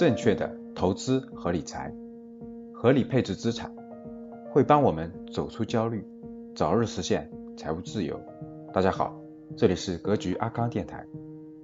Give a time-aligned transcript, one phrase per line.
[0.00, 1.92] 正确的投资和理财，
[2.72, 3.70] 合理配置资产，
[4.50, 6.02] 会帮我们走出焦虑，
[6.56, 8.18] 早日实现财务自由。
[8.72, 9.14] 大家好，
[9.58, 11.04] 这里是格局阿康电台，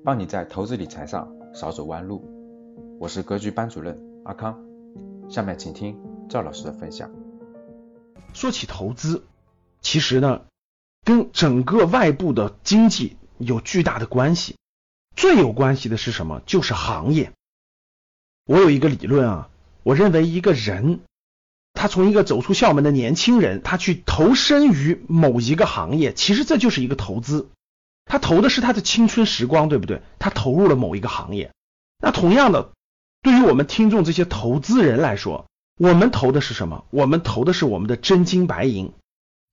[0.05, 2.29] 帮你在投资理财上少走弯路。
[3.01, 4.63] 我是格局班主任阿康，
[5.31, 5.99] 下面请听
[6.29, 7.11] 赵老师的分享。
[8.35, 9.25] 说起投资，
[9.81, 10.43] 其实呢，
[11.07, 14.57] 跟整个外部的经济有巨大的关系。
[15.17, 16.43] 最有关系的是什么？
[16.45, 17.33] 就是行业。
[18.47, 19.49] 我有一个理论啊，
[19.83, 21.01] 我认为一个人，
[21.73, 27.49] 他从一个走出校门的年轻人，他去投身于某一个行业，其实这就是一个投资。
[28.05, 30.01] 他投的是他的青春时光，对不对？
[30.21, 31.51] 他投入了某一个行业。
[31.99, 32.71] 那同样的，
[33.21, 36.85] 对于我们听众这些投资人来说，我们投的是什么？
[36.91, 38.93] 我们投的是我们的真金白银。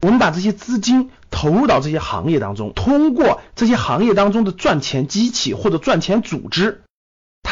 [0.02, 6.84] 我们把这些资金投入到这些行业当中，通过这些行业当中的赚钱机器或者赚钱组织，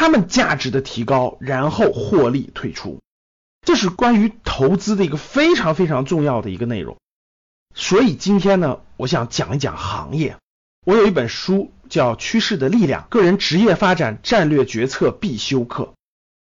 [0.02, 3.02] 他们价值的提高，然后获利退出，
[3.62, 6.98] 这是关于投资的一个非常非常重要的一个内容。
[7.76, 10.38] 所以今天呢，我想讲一讲行业。
[10.88, 15.84] 我有一本书叫《趋势的力量：个人职业发展战略决策必修课》。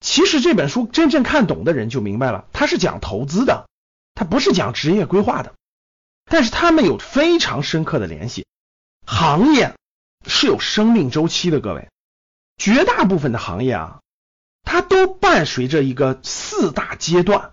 [0.00, 3.68] 其实这本书真正看懂的人就明白了，它是讲投资的，
[4.14, 5.52] 它不是讲职业规划的。
[6.24, 8.46] 但是他们有非常深刻的联系。
[9.04, 9.74] 行业
[10.26, 11.90] 是有生命周期的，各位，
[12.56, 14.00] 绝大部分的行业啊，
[14.62, 17.52] 它都伴随着一个四大阶段。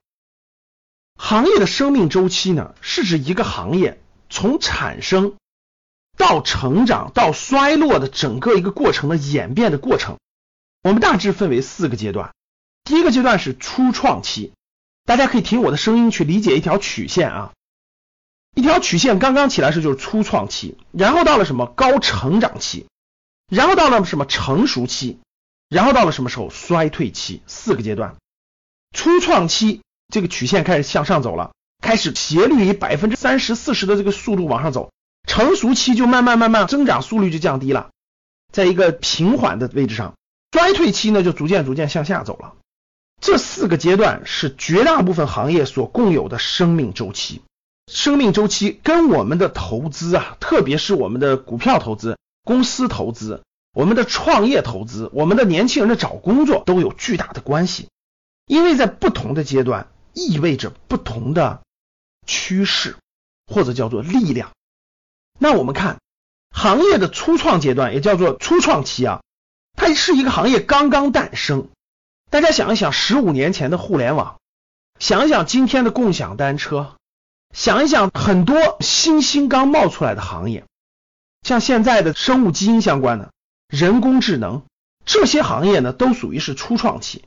[1.15, 5.35] 行业的生命周期呢，是指一个行业从产生
[6.17, 10.17] 到成长到衰落的整个一个过程的演变的过程。
[10.83, 12.33] 我们大致分为四个阶段。
[12.83, 14.53] 第一个阶段是初创期，
[15.05, 17.51] 大家可以听我的声音去理解一条曲线啊。
[18.55, 22.87] 一条曲线刚刚起来时就是初创期，然后到了什么高成长期，
[23.51, 25.19] 然后到了什么成熟期，
[25.67, 28.15] 然后到了什么时候衰退期，四个阶段。
[28.95, 31.51] 初创期这个曲线开始向上走了，
[31.83, 34.93] 开始斜率以百分之三十四十的这个速度往上走，
[35.27, 37.89] 成熟期就慢慢慢慢增长速率就降低了，
[38.53, 40.13] 在一个平缓的位置上，
[40.53, 42.53] 衰退期呢就逐渐逐渐向下走了。
[43.19, 47.41] 这四个阶段是绝大部分行业所共有的生命周期。
[47.91, 53.43] 生命周期跟我们的投资啊，特别是我们的股票投资、公司投资、
[53.73, 57.87] 我们的创业投资、我们的年轻人的找工作都有巨大的关系。
[58.47, 61.61] 因为在不同的阶段，意味着不同的
[62.25, 62.97] 趋势
[63.45, 64.51] 或者叫做力量。
[65.39, 65.99] 那我们看
[66.49, 69.21] 行业的初创阶段，也叫做初创期啊，
[69.77, 71.69] 它是一个行业刚刚诞生。
[72.29, 74.39] 大家想一想，十五年前的互联网，
[74.99, 76.95] 想一想今天的共享单车。
[77.53, 80.65] 想一想，很多新兴刚冒出来的行业，
[81.41, 83.31] 像现在的生物基因相关的、
[83.67, 84.63] 人工智能
[85.05, 87.23] 这些行业呢，都属于是初创期。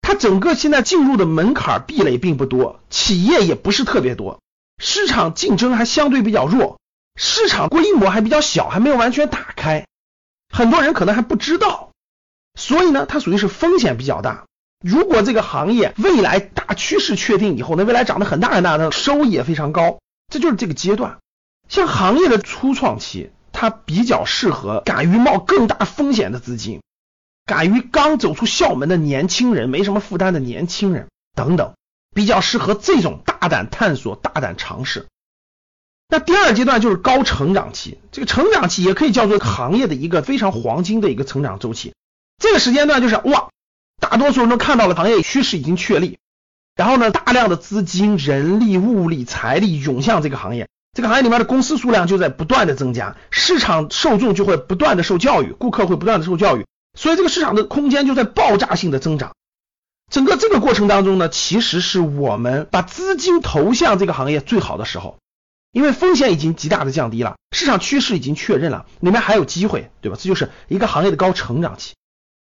[0.00, 4.40] 它整个现在进入的门槛壁垒并不多，企业也不是特别多，
[4.78, 6.80] 市场竞争还相对比较弱，
[7.14, 9.86] 市场规模还比较小，还没有完全打开，
[10.48, 11.92] 很多人可能还不知道，
[12.58, 14.46] 所以呢，它属于是风险比较大。
[14.80, 19.98] 如果这个行业未来大趋势确定以后，那未来涨得很大很大，的收益也非常高，
[20.32, 21.18] 这就是这个阶段。
[21.68, 26.80] 像行业的初创期，它比较适合敢于冒更大风险的资金，
[27.46, 31.74] 敢于刚走出校门的年轻人，没什么负担的年轻人等等，
[32.14, 35.06] 比较适合这种大胆探索、大胆尝试。
[36.08, 41.94] 那第二阶段就是高成长期，这个成长期也可以叫做行业的一个非常黄金的一个成长周期。
[42.38, 43.48] 这个时间段就是哇。
[44.00, 46.20] 大多数人都看到了行业趋势已经确立，
[46.76, 50.68] 然后呢，大量的资金、人力、物力、财力涌向这个行业，
[50.98, 56.66] 这个行业里面的公司数量就在不断的增加，市场受众就会不断的受教育，顾客会不断的受教育，
[56.98, 59.30] 所以这个市场的空间就在爆炸性的增长。
[60.10, 65.18] 整个这个过程当中呢，其实是我们把资金投向这个行业最好的时候，
[65.70, 70.18] 因为风险已经极大的降低了，市场趋势已经确认了，里面还有机会，对吧？
[70.20, 71.94] 这就是一个行业的高成长期。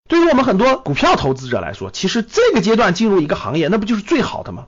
[0.10, 4.66] 对于我们很多股票投资者来说，其实这个阶段进入一个行业，那不就是最好的吗？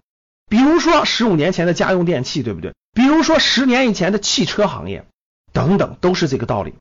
[0.49, 2.73] 比如说十五年前的家用电器，对不对？
[2.93, 5.05] 比如说十年以前的汽车行业，
[5.51, 6.73] 等等，都是这个道理。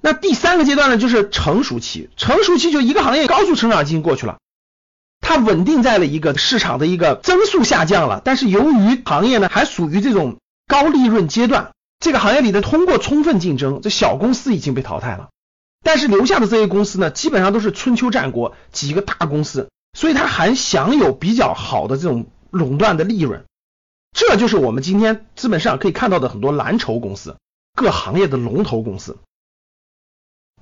[0.00, 2.10] 那第三个阶段呢，就是成熟期。
[2.16, 4.38] 成熟期就一个行业高速成长已经过去了，
[5.20, 15.28] 它稳定在了一个市场的一个增速下降了，但是由于行业呢还属于这种高利润阶段，这个行业里的通过充分竞争，这小公司已经被淘汰了。
[15.84, 23.44] 但是留下的这些公司呢，基本上都是春秋战国几个大公司，所以它还享有比较好的这种垄断的利润。
[24.12, 27.36] 这就是我们今天资本市场可以看到的很多蓝筹公司，
[27.74, 29.18] 各行业的龙头公司。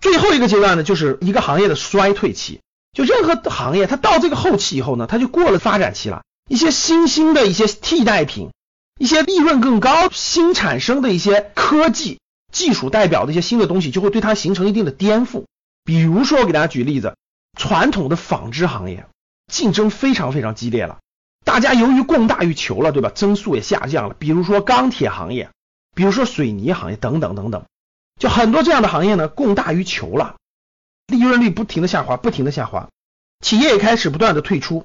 [0.00, 2.60] 最后一个阶段呢，就是一个行业的衰退期。
[2.92, 6.22] 就任何行业，它到这个后期以后呢，它就过了发展期了。
[6.48, 8.50] 一些新兴的一些替代品，
[8.98, 12.18] 一些利润更高、新产生的一些科技
[12.52, 15.44] 技术代表的一些新的东西，就会对它形成一定的颠覆。
[15.84, 17.16] 比如说，我给大家举例子，
[17.56, 19.06] 传统的纺织行业
[19.50, 21.00] 竞争非常非常激烈了，
[21.44, 23.10] 大家由于供大于求了，对吧？
[23.14, 24.14] 增速也下降了。
[24.18, 25.50] 比如说钢铁行业，
[25.94, 27.64] 比如说水泥行业等等等等，
[28.18, 30.36] 就很多这样的行业呢，供大于求了。
[31.06, 32.88] 利润率不停的下滑，不停的下滑，
[33.44, 34.84] 企业也开始不断的退出，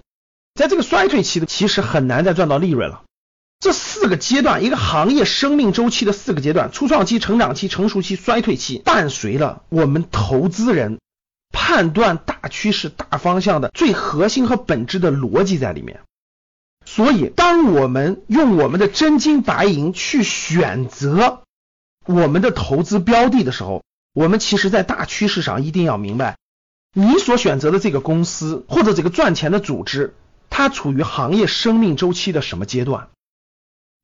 [0.55, 3.03] 在这个衰退期的，其实很难再赚到利润了。
[3.59, 10.99] 这四个阶段，一个行业生命周期的四个阶段：初创期、成长期、成熟期、衰退期，伴随了我们投资人
[11.57, 16.01] 判断大趋势、大方向的最核心和本质的逻辑在里面。
[16.85, 21.43] 所以，当我们用我们的真金白银去选择
[22.05, 26.37] 我们的投资标的的时候，我们其实，在大趋势上一定要明白，
[26.93, 30.13] 你所选择的这个公司或者这个赚钱的组织，
[30.49, 33.07] 它处于行业生命周期的什么阶段？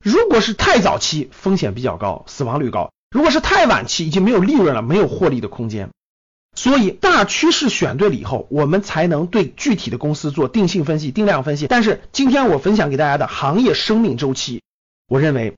[0.03, 5.89] 如果是太早期，风险比较高，死亡率高；如果是太晚期，已经没有利润了，没有获利的空间。
[6.55, 11.67] 所以，大趋势选对了以后，我们才能对具体的公司做定性分析、定量分析。
[11.67, 14.61] 但是，今天我分享给大家的行业生命周期，
[15.07, 15.55] 我认为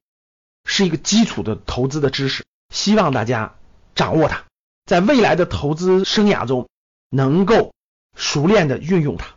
[0.65, 2.43] 是一个基础的投资的知识，
[2.73, 3.55] 希望大家。
[3.95, 4.43] 掌握它，
[4.87, 6.67] 在未来的投资生涯中
[7.11, 7.71] 能够
[8.17, 9.27] 熟练的运用它。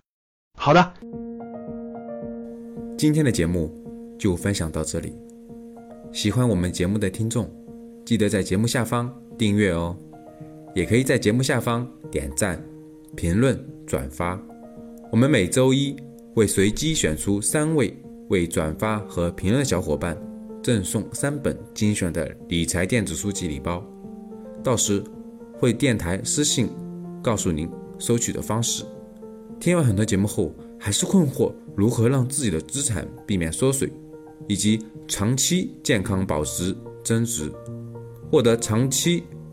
[0.58, 0.94] 好的，
[2.96, 3.70] 今天的节目
[4.18, 5.14] 就分享到这里。
[6.10, 7.54] 喜欢我们节目的听众，
[8.06, 9.94] 记得在节目下方订阅哦，
[10.76, 12.62] 也可以在节目下方点赞、
[13.17, 14.38] 评论、转发。
[15.11, 15.96] 我们每周一
[16.34, 17.96] 会随机选出三位
[18.28, 20.14] 为转发和评论的小伙伴
[20.62, 23.82] 赠送三本精选的理财电子书籍礼包。
[24.62, 25.02] 到时
[25.55, 26.69] 会电台私信
[27.23, 27.67] 告诉您
[27.99, 28.84] 收取的方式。
[29.58, 33.90] 听完很多节目后，还是困惑如何让自己的资产避免缩水，
[34.46, 37.50] 以及长期健康保值增值，
[38.31, 39.23] 获得长期